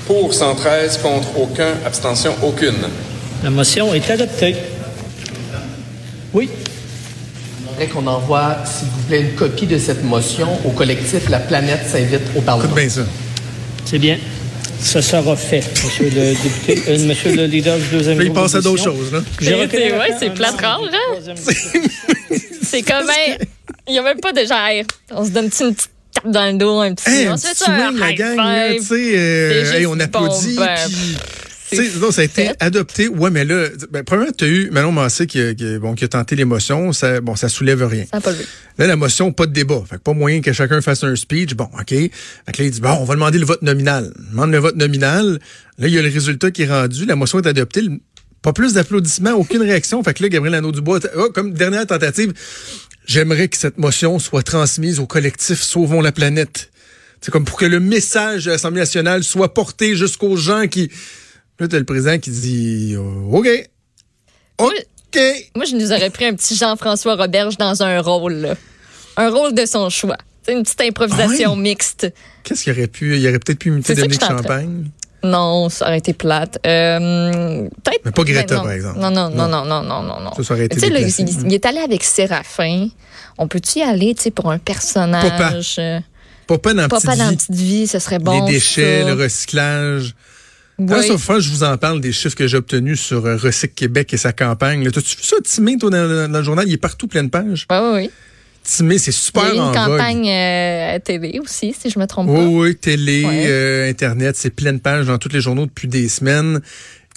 Pour 0.06 0.32
113, 0.34 0.98
contre 0.98 1.28
aucun, 1.38 1.74
abstention 1.84 2.34
aucune. 2.42 2.74
La 3.42 3.50
motion 3.50 3.92
est 3.94 4.08
adoptée. 4.10 4.54
Oui. 6.32 6.48
J'aimerais 7.66 7.86
qu'on 7.88 8.06
envoie, 8.06 8.56
s'il 8.64 8.88
vous 8.88 9.02
plaît, 9.08 9.20
une 9.22 9.32
copie 9.34 9.66
de 9.66 9.78
cette 9.78 10.04
motion 10.04 10.48
au 10.64 10.70
collectif 10.70 11.28
La 11.28 11.40
Planète 11.40 11.80
s'invite 11.90 12.20
au 12.36 12.40
Parlement. 12.40 12.64
Écoute 12.76 12.76
bien 12.80 12.88
ça. 12.88 13.02
C'est 13.84 13.98
bien. 13.98 14.18
Ce 14.80 15.00
sera 15.00 15.36
fait, 15.36 15.62
monsieur 15.84 16.10
le 16.10 16.34
député, 16.34 16.82
euh, 16.88 16.98
monsieur 17.06 17.36
le 17.36 17.46
leader 17.46 17.78
du 17.78 17.84
deuxième 17.92 18.16
Puis 18.18 18.26
il 18.26 18.32
groupe 18.32 18.42
passe 18.42 18.56
à 18.56 18.60
d'autres 18.60 18.82
choses. 18.82 19.12
Là. 19.12 19.20
Je 19.40 19.44
C'est- 19.44 19.54
ouais, 19.92 20.10
c'est 20.18 20.30
hein? 20.92 20.98
troisième 21.12 21.36
groupe. 22.30 22.40
C'est 22.62 22.82
comme, 22.82 23.06
il 23.92 23.96
y 23.96 23.99
a 23.99 24.02
même 24.02 24.20
pas 24.20 24.32
de 24.32 24.40
genre, 24.46 24.84
on 25.11 25.25
se 25.25 25.30
donne 25.30 25.44
une 25.44 25.50
petite 25.50 25.90
tape 26.14 26.30
dans 26.30 26.52
le 26.52 26.58
dos, 26.58 26.80
un 26.80 26.94
petit, 26.94 27.08
Hey, 27.11 27.28
on 27.28 27.37
se 27.37 27.46
fait 27.49 27.54
ça, 27.56 27.70
un 27.70 27.92
la 27.92 28.12
gang, 28.14 28.37
là, 28.37 28.68
five. 28.72 28.80
tu 28.80 28.87
sais, 28.87 29.12
euh, 29.16 29.72
hey, 29.75 29.87
on 29.87 29.99
applaudit. 30.00 30.56
bon, 30.56 30.62
ben, 30.64 30.78
non, 32.02 32.11
ça 32.11 32.20
a 32.20 32.25
été 32.25 32.50
adopté. 32.61 33.08
Ouais, 33.08 33.30
mais 33.30 33.46
là, 33.46 33.66
ben, 33.90 34.04
premièrement, 34.04 34.30
tu 34.37 34.44
as 34.44 34.49
eu 34.49 34.70
Manon 34.70 34.92
Massé 34.92 35.26
qui, 35.26 35.40
a- 35.40 35.54
qui, 35.54 35.64
a- 35.64 35.78
bon, 35.78 35.94
qui 35.94 36.04
a 36.04 36.08
tenté 36.08 36.37
l'émotion. 36.37 36.92
Ça, 36.92 37.22
bon, 37.22 37.34
ça 37.34 37.49
soulève 37.49 37.82
rien. 37.87 38.04
Ça 38.12 38.20
pas 38.20 38.30
levé. 38.32 38.44
Là, 38.76 38.87
la 38.88 38.96
motion, 38.96 39.32
pas 39.32 39.46
de 39.46 39.52
débat. 39.52 39.82
Fait 39.88 39.96
que 39.96 40.02
pas 40.02 40.12
moyen 40.12 40.42
que 40.42 40.52
chacun 40.52 40.82
fasse 40.82 41.02
un 41.02 41.16
speech. 41.16 41.54
Bon, 41.54 41.68
OK. 41.80 41.88
Fait 41.88 42.11
que 42.52 42.58
là, 42.62 42.64
il 42.66 42.70
dit, 42.70 42.80
bon, 42.82 42.90
on 43.00 43.04
va 43.04 43.14
demander 43.14 43.38
le 43.38 43.46
vote 43.46 43.62
nominal. 43.62 44.12
Demande 44.32 44.52
le 44.52 44.58
vote 44.58 44.76
nominal. 44.76 45.38
Là, 45.78 45.88
il 45.88 45.94
y 45.94 45.99
a 45.99 46.02
le 46.02 46.11
résultat 46.11 46.50
qui 46.50 46.62
est 46.64 46.68
rendu. 46.70 47.06
La 47.06 47.16
motion 47.16 47.38
est 47.40 47.46
adoptée. 47.46 47.80
Pas 48.42 48.52
plus 48.52 48.75
d'applaudissements, 48.75 49.32
aucune 49.32 49.62
réaction. 49.62 50.02
Fait 50.04 50.12
que 50.12 50.22
là, 50.25 50.28
Gabriel 50.28 50.56
Anneau-Dubois, 50.56 50.99
oh, 51.16 51.30
comme 51.32 51.52
dernière 51.54 51.87
tentative, 51.87 52.32
j'aimerais 53.06 53.49
que 53.49 53.56
cette 53.56 53.78
motion 53.78 54.18
soit 54.18 54.42
transmise 54.42 54.99
au 54.99 55.06
collectif 55.06 55.61
Sauvons 55.62 56.00
la 56.00 56.12
planète. 56.12 56.71
C'est 57.21 57.30
comme 57.30 57.44
pour 57.44 57.56
que 57.59 57.64
le 57.64 57.80
message 57.80 58.47
de 58.47 58.50
l'Assemblée 58.50 58.80
nationale 58.80 59.23
soit 59.23 59.54
porté 59.54 59.94
jusqu'aux 59.97 60.37
gens 60.37 60.66
qui... 60.66 60.90
Là, 61.61 61.68
t'as 61.68 61.78
le 61.78 61.85
président 61.85 62.18
qui 62.18 62.30
dit, 62.30 62.97
oh, 62.99 63.38
OK, 63.38 63.49
OK. 64.59 65.21
Moi, 65.54 65.64
je 65.64 65.76
nous 65.76 65.92
aurais 65.92 66.11
pris 66.11 66.25
un 66.25 66.35
petit 66.35 66.56
Jean-François 66.56 67.14
Roberge 67.16 67.56
dans 67.59 67.82
un 67.82 68.00
rôle, 68.00 68.35
là. 68.35 68.54
Un 69.16 69.30
rôle 69.30 69.54
de 69.54 69.66
son 69.66 69.90
choix. 69.90 70.16
C'est 70.42 70.54
une 70.54 70.62
petite 70.62 70.80
improvisation 70.80 71.52
Ah 71.52 71.54
oui? 71.54 71.61
mixte. 71.61 72.12
Qu'est-ce 72.42 72.64
qu'il 72.64 72.73
aurait 72.73 72.88
pu... 72.88 73.16
Il 73.16 73.28
aurait 73.28 73.38
peut-être 73.38 73.59
pu 73.59 73.68
imiter 73.68 73.94
Dominique 73.94 74.25
Champagne. 74.25 74.90
Non, 75.24 75.68
ça 75.68 75.86
aurait 75.86 75.98
été 75.98 76.12
plate. 76.12 76.58
Euh, 76.66 77.68
peut-être. 77.84 78.00
Mais 78.04 78.10
pas 78.10 78.24
Greta, 78.24 78.54
ben 78.54 78.56
non. 78.56 78.62
par 78.64 78.72
exemple. 78.72 78.98
Non, 78.98 79.10
non, 79.10 79.30
non, 79.30 79.48
Non. 79.48 79.64
non, 79.64 79.82
non, 80.02 80.20
non. 80.20 80.32
Ça, 80.36 80.42
ça 80.44 80.54
aurait 80.54 80.64
été 80.66 80.76
Tu 80.76 80.80
sais, 80.80 80.90
là, 80.90 81.00
il, 81.00 81.46
il- 81.46 81.54
est 81.54 81.64
allé 81.66 81.78
avec 81.78 82.02
Séraphin. 82.02 82.88
On 83.38 83.46
peut-tu 83.48 83.78
y 83.78 83.82
aller, 83.82 84.14
tu 84.14 84.22
sais, 84.24 84.30
pour 84.30 84.50
un 84.50 84.58
personnage? 84.58 85.76
euh, 85.78 86.00
Papa 86.46 86.74
dans 86.74 86.88
Pas 86.88 86.96
Petite 86.96 87.06
pas 87.10 87.16
dans 87.16 87.28
Vie. 87.30 87.36
petite 87.36 87.50
vie, 87.54 87.86
ce 87.86 87.98
serait 87.98 88.18
bon. 88.18 88.44
les 88.46 88.52
déchets, 88.52 89.02
ça. 89.04 89.08
le 89.14 89.22
recyclage. 89.22 90.14
Oui. 90.78 90.88
Ah, 90.90 91.34
que 91.34 91.40
je 91.40 91.50
vous 91.50 91.62
en 91.62 91.76
parle 91.76 92.00
des 92.00 92.12
chiffres 92.12 92.34
que 92.34 92.46
j'ai 92.48 92.56
obtenus 92.56 93.00
sur 93.00 93.24
euh, 93.24 93.36
Recycle 93.36 93.74
Québec 93.74 94.12
et 94.14 94.16
sa 94.16 94.32
campagne. 94.32 94.90
T'as-tu 94.90 95.16
vu 95.16 95.22
ça, 95.22 95.36
Timé, 95.44 95.76
toi, 95.78 95.90
dans, 95.90 96.08
dans- 96.08 96.32
dans 96.32 96.38
le 96.38 96.44
journal? 96.44 96.66
Il 96.66 96.72
est 96.72 96.78
partout, 96.78 97.06
pleine 97.06 97.30
page. 97.30 97.66
Oui, 97.70 97.76
oui, 97.80 97.90
oui. 97.94 98.10
Timé, 98.64 98.99
c'est 98.99 99.11
Il 99.11 99.14
y 99.14 99.16
super 99.16 99.42
a 99.45 99.52
une 99.54 99.73
campagne 99.75 100.28
euh, 100.31 100.99
télé 101.00 101.40
aussi, 101.40 101.75
si 101.78 101.90
je 101.90 101.99
me 101.99 102.07
trompe 102.07 102.28
pas. 102.28 102.33
Oui, 102.35 102.45
oui, 102.69 102.76
télé, 102.76 103.25
Ouais. 103.25 103.45
euh, 103.47 103.90
Internet, 103.90 104.37
c'est 104.37 104.50
pleine 104.50 104.78
page 104.81 105.07
dans 105.07 105.19
tous 105.19 105.28
les 105.31 105.40
journaux 105.40 105.66
depuis 105.66 105.88
des 105.88 106.09
semaines. 106.09 106.61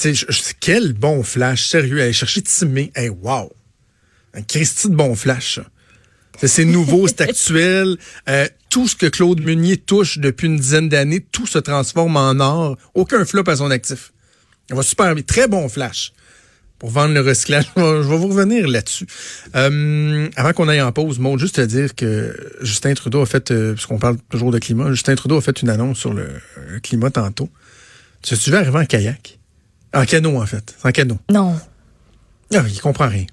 Je- 0.03 0.11
je- 0.13 0.25
quel 0.59 0.93
bon 0.93 1.23
flash, 1.23 1.67
sérieux, 1.67 2.01
aller 2.01 2.13
chercher 2.13 2.41
Timé. 2.41 2.91
Hey, 2.95 3.09
wow! 3.09 3.51
Un 4.33 4.41
Christy 4.41 4.89
de 4.89 4.95
bon 4.95 5.15
flash. 5.15 5.59
C'est- 6.39 6.47
C'est 6.47 6.65
nouveau, 6.65 7.07
c'est 7.07 7.21
actuel. 7.29 7.95
Euh, 8.27 8.47
tout 8.69 8.87
ce 8.89 8.95
que 8.95 9.05
Claude 9.05 9.39
Meunier 9.41 9.77
touche 9.77 10.17
depuis 10.17 10.47
une 10.47 10.57
dizaine 10.57 10.89
d'années, 10.89 11.21
tout 11.31 11.47
se 11.47 11.59
transforme 11.59 12.17
en 12.17 12.37
or. 12.41 12.75
Aucun 12.93 13.23
flop 13.23 13.43
à 13.47 13.55
son 13.55 13.71
actif. 13.71 14.11
Il 14.69 14.75
va 14.75 14.81
super 14.83 15.13
bien. 15.15 15.23
Très 15.23 15.47
bon 15.47 15.69
flash. 15.69 16.11
Pour 16.79 16.89
vendre 16.89 17.13
le 17.13 17.21
recyclage. 17.21 17.71
Je 17.77 17.81
vais 17.81 18.17
vous 18.17 18.27
revenir 18.27 18.67
là-dessus. 18.67 19.07
Euh, 19.55 20.27
avant 20.35 20.51
qu'on 20.53 20.67
aille 20.67 20.81
en 20.81 20.91
pause, 20.91 21.19
Maud, 21.19 21.39
juste 21.39 21.55
te 21.55 21.61
dire 21.61 21.95
que 21.95 22.35
Justin 22.61 22.93
Trudeau 22.93 23.21
a 23.21 23.25
fait, 23.25 23.51
euh, 23.51 23.73
puisqu'on 23.73 23.97
parle 23.97 24.17
toujours 24.29 24.51
de 24.51 24.59
climat, 24.59 24.91
Justin 24.91 25.15
Trudeau 25.15 25.37
a 25.37 25.41
fait 25.41 25.61
une 25.61 25.69
annonce 25.69 25.99
sur 25.99 26.13
le 26.13 26.23
euh, 26.23 26.79
climat 26.83 27.09
tantôt. 27.09 27.49
Tu 28.21 28.35
veux 28.35 28.57
arriver 28.57 28.79
en 28.79 28.85
kayak? 28.85 29.39
En 29.93 30.05
canot, 30.05 30.41
en 30.41 30.45
fait. 30.45 30.75
En 30.83 30.91
canot. 30.91 31.17
Non. 31.31 31.55
Ah, 32.53 32.63
il 32.67 32.81
comprend 32.81 33.07
rien. 33.07 33.25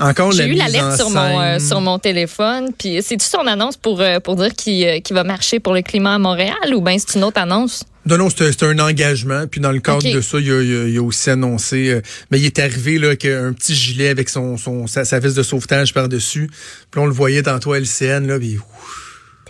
Encore 0.00 0.30
la 0.30 0.36
J'ai 0.36 0.46
eu 0.46 0.54
l'alerte 0.54 0.96
sur 0.96 1.10
mon, 1.10 1.58
sur 1.58 1.80
mon 1.80 1.98
téléphone. 1.98 2.70
Puis 2.76 3.02
c'est-tu 3.02 3.26
son 3.26 3.46
annonce 3.46 3.76
pour, 3.76 4.02
pour 4.24 4.36
dire 4.36 4.54
qu'il 4.54 5.02
qu'il 5.02 5.14
va 5.14 5.22
marcher 5.22 5.60
pour 5.60 5.74
le 5.74 5.82
climat 5.82 6.14
à 6.14 6.18
Montréal 6.18 6.74
ou 6.74 6.80
bien 6.80 6.96
c'est 6.98 7.18
une 7.18 7.24
autre 7.24 7.38
annonce? 7.38 7.84
Non, 8.06 8.18
non, 8.18 8.28
c'est 8.30 8.62
un 8.64 8.78
engagement. 8.80 9.46
Puis 9.46 9.60
dans 9.60 9.70
le 9.72 9.80
cadre 9.80 10.04
Ok. 10.06 10.12
de 10.12 10.20
ça, 10.20 10.38
il 10.40 10.50
a, 10.52 10.60
il 10.88 10.96
a- 10.98 11.02
aussi 11.02 11.30
annoncé, 11.30 11.90
euh, 11.90 12.00
mais 12.30 12.38
il 12.40 12.46
est 12.46 12.58
arrivé 12.58 12.98
là 12.98 13.08
avec 13.08 13.24
un 13.24 13.52
petit 13.52 13.74
gilet 13.74 14.08
avec 14.08 14.28
son, 14.28 14.56
son 14.56 14.86
sa, 14.86 15.04
sa 15.04 15.18
veste 15.20 15.36
de 15.36 15.42
sauvetage 15.42 15.94
par-dessus. 15.94 16.50
Puis 16.90 17.00
on 17.00 17.06
le 17.06 17.12
voyait 17.12 17.42
tantôt 17.42 17.72
à 17.72 17.78
LCN, 17.78 18.26
là, 18.26 18.38
puis 18.38 18.58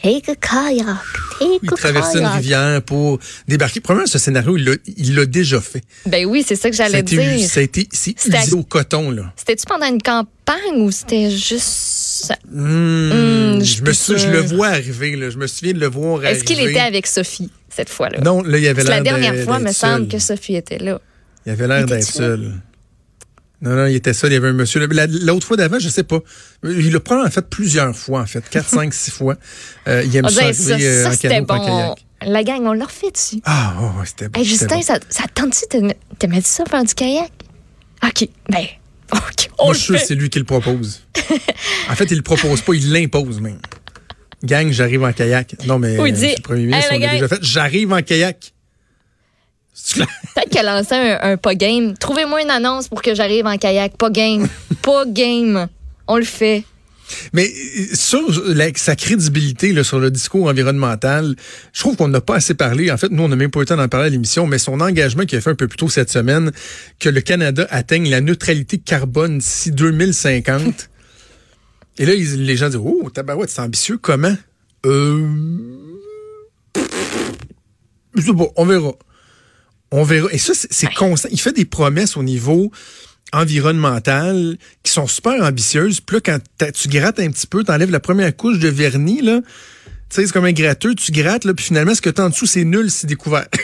Take 0.03 0.33
a 0.33 0.35
kayak. 0.35 0.85
Take 1.39 1.61
il 1.63 1.69
a 1.73 1.77
traversait 1.77 2.19
une 2.19 2.27
rivière 2.27 2.83
pour 2.83 3.21
débarquer. 3.47 3.79
Premièrement, 3.81 4.09
ce 4.09 4.19
scénario, 4.19 4.57
il 4.57 5.15
l'a- 5.15 5.27
déjà 5.27 5.61
fait. 5.61 5.83
Ben 6.07 6.27
oui, 6.27 6.45
c'est 6.47 6.57
ça 6.57 6.69
que 6.71 6.77
j'allais 6.77 6.99
été, 7.01 7.17
dire. 7.17 7.49
ça 7.49 7.61
a 7.61 7.63
été 7.63 7.89
C'était- 7.93 8.43
usé 8.43 8.53
au 8.55 8.65
coton, 8.65 9.13
là. 9.13 9.33
C'était-tu 9.37 9.65
pendant 9.65 9.87
une 9.87 10.03
campagne 10.03 10.79
ou 10.79 10.91
c'était 10.91 11.31
juste. 11.31 12.33
Hmm, 12.51 13.57
Hmm, 13.59 13.65
je 13.65 13.83
me 13.83 13.93
suis, 13.93 14.19
je 14.19 14.29
le 14.29 14.41
vois 14.41 14.69
arriver, 14.69 15.15
là. 15.15 15.31
Je 15.31 15.39
me 15.39 15.47
souviens 15.47 15.73
de 15.73 15.79
le 15.79 15.87
voir 15.89 16.17
arriver. 16.19 16.31
Est-ce 16.31 16.45
qu'il 16.45 16.59
était 16.61 16.81
avec 16.81 17.07
Sophie? 17.07 17.51
Cette 17.75 17.89
fois-là? 17.89 18.21
Non, 18.21 18.43
là, 18.43 18.59
il 18.59 18.67
avait 18.67 18.75
Parce 18.75 18.87
que 18.87 18.91
l'air 19.05 19.15
la 19.15 19.21
dernière 19.21 19.45
fois, 19.45 19.59
me 19.59 19.73
semble 19.73 20.09
que 20.09 20.19
Sophie 20.19 20.57
était 20.57 20.79
là. 20.79 21.01
Il 21.47 21.53
avait 21.53 21.67
l'air 21.67 21.87
d'être 21.87 22.05
seul. 22.05 22.53
Non, 23.61 23.77
non, 23.77 23.87
il 23.87 23.95
était 23.95 24.13
seul. 24.13 24.31
Il 24.31 24.35
y 24.35 24.37
avait 24.37 24.49
un 24.49 24.53
monsieur. 24.55 24.85
La- 24.89 25.07
L'autre 25.07 25.47
fois 25.47 25.57
d'avant, 25.57 25.79
je 25.79 25.89
sais 25.89 26.03
pas. 26.03 26.19
Il 26.65 26.93
l'a 26.93 26.99
probablement 27.01 27.31
fait 27.31 27.49
plusieurs 27.49 27.97
fois, 27.97 28.21
en 28.21 28.27
fait. 28.27 28.43
Quatre, 28.51 28.69
cinq, 28.75 28.93
six 28.93 29.11
fois. 29.13 29.37
Euh, 29.87 30.03
il 30.05 30.15
aime 30.17 30.27
dirait 30.27 30.45
arriver 30.47 30.55
ça, 30.55 30.75
euh, 30.75 31.05
ça, 31.05 31.13
c'était 31.13 31.39
en 31.39 31.43
bon. 31.43 31.65
kayak. 31.65 32.05
La 32.25 32.43
gang, 32.45 32.61
on 32.67 32.73
l'a 32.73 32.85
refait 32.85 33.11
dessus. 33.11 33.41
Ah, 33.45 33.75
oh, 33.81 33.99
ouais, 34.01 34.07
c'était 34.07 34.29
bon. 34.29 34.39
Hey, 34.41 34.47
Justin, 34.47 34.77
bon. 34.77 34.83
ça, 34.83 34.99
ça 35.09 35.25
te 35.25 35.41
tente-tu 35.41 35.81
de 35.81 35.93
te 36.19 36.27
mettre 36.27 36.47
ça 36.47 36.65
faire 36.65 36.85
du 36.85 36.95
kayak? 36.95 37.31
OK. 38.05 38.29
Ben, 38.49 38.65
OK. 39.13 39.49
On 39.59 39.67
Moi, 39.67 39.75
je 39.75 39.79
suis 39.81 39.99
fait. 39.99 40.05
c'est 40.07 40.15
lui 40.17 40.29
qui 40.29 40.39
le 40.41 40.45
propose. 40.45 41.03
en 41.89 41.95
fait, 41.95 42.11
il 42.11 42.17
le 42.17 42.23
propose 42.23 42.61
pas, 42.63 42.75
il 42.75 42.93
l'impose 42.93 43.41
même. 43.41 43.59
Gang, 44.45 44.71
j'arrive 44.73 45.03
en 45.05 45.13
kayak. 45.13 45.55
Non, 45.67 45.79
mais 45.79 45.99
Ou 45.99 46.07
il 46.07 46.15
euh, 46.15 46.17
dit, 46.17 46.35
le 46.37 46.43
premier 46.43 46.67
ministre, 46.67 46.93
Hey, 46.93 46.99
on 46.99 47.01
la 47.01 47.07
l'a 47.07 47.13
gang. 47.13 47.21
déjà 47.21 47.29
fait. 47.37 47.43
J'arrive 47.45 47.93
en 47.93 48.03
kayak. 48.03 48.53
Peut-être 49.95 50.51
qu'elle 50.51 50.69
a 50.69 50.79
lancé 50.79 50.95
un, 50.95 51.19
un 51.33 51.37
pas 51.37 51.55
game. 51.55 51.95
Trouvez-moi 51.99 52.43
une 52.43 52.51
annonce 52.51 52.89
pour 52.89 53.03
que 53.03 53.15
j'arrive 53.15 53.47
en 53.47 53.57
kayak. 53.57 53.97
Pas 53.97 54.11
game. 54.11 54.47
pas 54.83 55.05
game. 55.07 55.69
On 56.07 56.17
le 56.17 56.25
fait. 56.25 56.65
Mais 57.33 57.47
euh, 57.49 57.95
sur 57.95 58.21
la- 58.47 58.73
sa 58.75 58.97
crédibilité 58.97 59.73
là, 59.73 59.85
sur 59.85 59.99
le 59.99 60.11
discours 60.11 60.47
environnemental, 60.47 61.35
je 61.73 61.81
trouve 61.81 61.97
qu'on 61.97 62.09
n'a 62.09 62.21
pas 62.21 62.37
assez 62.37 62.55
parlé. 62.55 62.91
En 62.91 62.97
fait, 62.97 63.11
nous, 63.11 63.23
on 63.23 63.29
n'a 63.29 63.37
même 63.37 63.51
pas 63.51 63.61
eu 63.61 63.63
le 63.63 63.67
temps 63.67 63.77
d'en 63.77 63.89
parler 63.89 64.07
à 64.07 64.11
l'émission, 64.11 64.47
mais 64.47 64.59
son 64.59 64.81
engagement 64.81 65.25
qu'il 65.25 65.37
a 65.39 65.41
fait 65.41 65.51
un 65.51 65.55
peu 65.55 65.69
plus 65.69 65.77
tôt 65.77 65.89
cette 65.91 66.11
semaine, 66.11 66.53
que 66.99 67.09
le 67.09 67.21
Canada 67.21 67.67
atteigne 67.71 68.09
la 68.11 68.21
neutralité 68.21 68.79
carbone 68.79 69.39
d'ici 69.39 69.73
2050. 69.73 70.89
Et 71.99 72.07
là, 72.07 72.15
ils- 72.15 72.45
les 72.45 72.57
gens 72.57 72.69
disent, 72.69 72.81
oh, 72.83 73.11
tabarouette, 73.13 73.51
c'est 73.51 73.61
ambitieux. 73.61 73.99
Comment? 73.99 74.37
Euh... 74.87 75.27
Je 78.15 78.21
sais 78.23 78.33
pas, 78.35 78.47
on 78.57 78.67
verra. 78.67 78.93
On 79.91 80.05
verra. 80.05 80.29
Et 80.33 80.39
ça, 80.39 80.53
c'est 80.55 80.93
constant. 80.95 81.29
Il 81.33 81.41
fait 81.41 81.53
des 81.53 81.65
promesses 81.65 82.17
au 82.17 82.23
niveau 82.23 82.71
environnemental 83.33 84.57
qui 84.83 84.93
sont 84.93 85.07
super 85.07 85.43
ambitieuses. 85.43 86.01
Puis 86.01 86.17
là, 86.17 86.21
quand 86.21 86.71
tu 86.73 86.89
grattes 86.89 87.21
un 87.21 87.31
petit 87.31 87.47
peu, 87.47 87.65
t'enlèves 87.65 87.91
la 87.91 88.01
première 88.01 88.37
couche 88.37 88.59
de 88.59 88.69
vernis, 88.69 89.23
là. 89.23 89.41
Tu 90.13 90.21
sais, 90.21 90.27
c'est 90.27 90.33
comme 90.33 90.45
un 90.45 90.53
gratteux, 90.53 90.95
tu 90.95 91.11
grattes, 91.11 91.47
là, 91.47 91.55
puis 91.55 91.65
finalement, 91.65 91.95
ce 91.95 92.03
que 92.03 92.11
t'as 92.11 92.25
en 92.25 92.29
dessous, 92.29 92.45
c'est 92.45 92.65
nul, 92.65 92.91
c'est 92.91 93.07
découvert. 93.07 93.47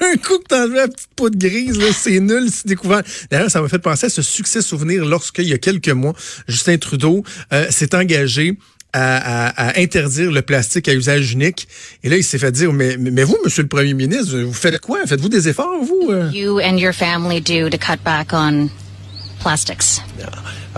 un 0.00 0.16
coup 0.16 0.38
que 0.38 0.44
t'enlèves 0.48 0.74
la 0.74 0.88
petite 0.88 1.08
peau 1.16 1.28
de 1.30 1.36
grise, 1.36 1.76
là, 1.78 1.86
c'est 1.92 2.20
nul, 2.20 2.48
c'est 2.52 2.66
découvert. 2.66 3.02
D'ailleurs, 3.30 3.50
ça 3.50 3.60
m'a 3.60 3.68
fait 3.68 3.78
penser 3.80 4.06
à 4.06 4.10
ce 4.10 4.22
succès 4.22 4.62
souvenir 4.62 5.04
lorsqu'il 5.04 5.48
y 5.48 5.52
a 5.52 5.58
quelques 5.58 5.88
mois, 5.88 6.14
Justin 6.46 6.78
Trudeau 6.78 7.24
euh, 7.52 7.66
s'est 7.70 7.94
engagé 7.96 8.56
à, 8.92 9.48
à- 9.48 9.68
à 9.70 9.80
interdire 9.80 10.30
le 10.30 10.42
plastique 10.42 10.88
à 10.88 10.94
usage 10.94 11.32
unique. 11.32 11.68
Et 12.04 12.08
là, 12.08 12.16
il 12.16 12.24
s'est 12.24 12.38
fait 12.38 12.52
dire, 12.52 12.72
mais, 12.72 12.96
mais 12.96 13.24
vous, 13.24 13.36
monsieur 13.44 13.62
le 13.62 13.68
premier 13.68 13.94
ministre, 13.94 14.38
vous 14.38 14.52
faites 14.52 14.78
quoi? 14.80 15.00
Faites-vous 15.06 15.28
des 15.28 15.48
efforts, 15.48 15.82
vous? 15.82 16.10
euh? 16.10 16.30
you 16.32 16.60
and 16.60 16.78
your 16.78 16.92
family 16.94 17.40
do 17.40 17.68
to 17.68 17.76
cut 17.76 18.02
back 18.04 18.28
on 18.32 18.68
plastics? 19.40 20.00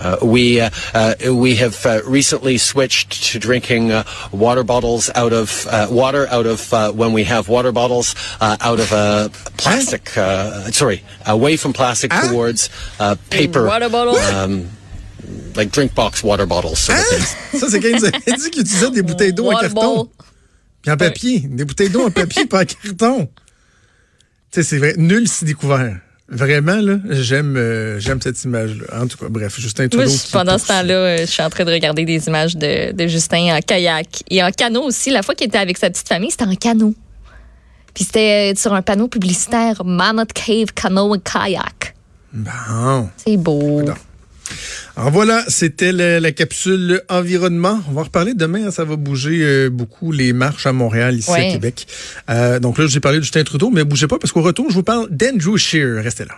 Uh, 0.01 0.17
we 0.23 0.59
uh, 0.59 0.69
uh, 0.95 1.13
we 1.31 1.55
have 1.57 1.85
uh, 1.85 2.01
recently 2.07 2.57
switched 2.57 3.31
to 3.31 3.37
drinking 3.39 3.91
uh, 3.91 4.03
water 4.31 4.63
bottles 4.63 5.11
out 5.13 5.31
of 5.31 5.67
uh, 5.69 5.87
water 5.91 6.27
out 6.31 6.47
of 6.47 6.73
uh, 6.73 6.91
when 6.91 7.13
we 7.13 7.23
have 7.23 7.47
water 7.47 7.71
bottles 7.71 8.15
uh, 8.41 8.57
out 8.61 8.79
of 8.79 8.91
uh, 8.91 9.29
plastic. 9.57 10.17
Uh, 10.17 10.71
sorry, 10.71 11.03
away 11.27 11.55
from 11.55 11.71
plastic 11.71 12.11
Huh? 12.11 12.29
towards 12.29 12.69
uh, 12.99 13.15
paper. 13.29 13.65
Water 13.67 13.89
bottle. 13.89 14.17
Um, 14.17 14.69
like 15.55 15.71
drink 15.71 15.93
box 15.93 16.23
water 16.23 16.47
bottles. 16.47 16.79
Sort 16.79 16.97
of. 16.97 17.05
Hein? 17.05 17.59
Ça, 17.59 17.69
c'est 17.69 17.79
quand 17.79 17.89
ils 17.89 18.05
avaient 18.05 18.37
dit 18.37 18.49
qu'ils 18.49 18.61
utilisaient 18.63 18.91
des 18.91 19.03
bouteilles 19.03 19.33
d'eau 19.33 19.51
en 19.51 19.59
carton. 19.59 19.73
bottle. 19.97 20.09
Puis 20.81 20.91
en 20.91 20.97
papier. 20.97 21.39
Des 21.41 21.63
bouteilles 21.63 21.89
d'eau 21.89 22.07
en 22.07 22.11
papier, 22.11 22.45
pas 22.47 22.61
en 22.61 22.65
carton. 22.65 23.29
Tu 24.51 24.61
sais, 24.61 24.63
c'est 24.63 24.77
vrai. 24.79 24.95
Nul 24.97 25.27
si 25.27 25.45
découvert. 25.45 25.99
Vraiment, 26.31 26.77
là, 26.77 26.95
j'aime 27.09 27.57
euh, 27.57 27.99
j'aime 27.99 28.21
cette 28.21 28.41
image-là. 28.45 29.01
En 29.03 29.07
tout 29.07 29.17
cas, 29.17 29.25
bref, 29.29 29.59
Justin 29.59 29.83
Moi, 29.93 30.05
Trudeau. 30.05 30.09
qui 30.09 30.31
pendant 30.31 30.57
ce 30.57 30.67
temps-là, 30.67 30.93
euh, 30.93 31.17
je 31.19 31.25
suis 31.25 31.43
en 31.43 31.49
train 31.49 31.65
de 31.65 31.71
regarder 31.71 32.05
des 32.05 32.25
images 32.27 32.55
de, 32.55 32.93
de 32.93 33.07
Justin 33.07 33.57
en 33.57 33.59
kayak 33.59 34.23
et 34.29 34.41
en 34.41 34.49
canot 34.49 34.83
aussi. 34.83 35.09
La 35.11 35.23
fois 35.23 35.35
qu'il 35.35 35.47
était 35.47 35.57
avec 35.57 35.77
sa 35.77 35.89
petite 35.89 36.07
famille, 36.07 36.31
c'était 36.31 36.45
en 36.45 36.55
canot. 36.55 36.95
Puis 37.93 38.05
c'était 38.05 38.53
euh, 38.53 38.55
sur 38.57 38.73
un 38.73 38.81
panneau 38.81 39.09
publicitaire 39.09 39.83
Mammoth 39.83 40.31
Cave 40.31 40.71
Canoe 40.73 41.15
and 41.15 41.19
Kayak. 41.19 41.95
Bon. 42.31 43.09
C'est 43.17 43.35
beau. 43.35 43.83
Alors 44.97 45.11
voilà, 45.11 45.43
c'était 45.47 45.91
la 45.91 46.31
capsule 46.31 47.01
environnement. 47.09 47.79
On 47.89 47.93
va 47.93 48.01
en 48.01 48.03
reparler 48.05 48.33
demain, 48.33 48.67
hein, 48.67 48.71
ça 48.71 48.83
va 48.83 48.95
bouger 48.95 49.39
euh, 49.41 49.69
beaucoup 49.69 50.11
les 50.11 50.33
marches 50.33 50.65
à 50.65 50.73
Montréal, 50.73 51.15
ici 51.15 51.31
Ouais. 51.31 51.49
à 51.49 51.51
Québec. 51.53 51.87
Euh, 52.29 52.59
donc 52.59 52.77
là, 52.77 52.85
j'ai 52.87 52.99
parlé 52.99 53.19
de 53.19 53.23
Justin 53.23 53.43
Trudeau, 53.43 53.69
mais 53.69 53.83
bougez 53.83 54.07
pas 54.07 54.19
parce 54.19 54.31
qu'au 54.31 54.41
retour, 54.41 54.67
je 54.69 54.75
vous 54.75 54.83
parle 54.83 55.07
d'Andrew 55.09 55.57
Shear. 55.57 56.03
Restez 56.03 56.25
là. 56.25 56.35